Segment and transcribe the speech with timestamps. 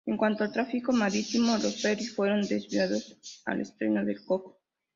[0.07, 4.57] En cuanto al tráfico marítimo, los ferrys fueron desviados al estrecho de Cook.